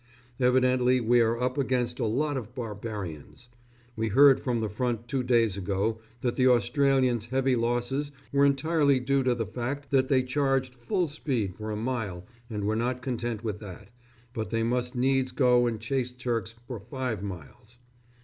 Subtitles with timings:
[0.39, 3.49] Evidently we are up against a lot of barbarians.
[3.95, 8.99] We heard from the front two days ago that the Australians' heavy losses were entirely
[8.99, 13.03] due to the fact that they charged full speed for a mile and were not
[13.03, 13.91] content with that,
[14.33, 17.77] but they must needs go and chase the Turks for five miles.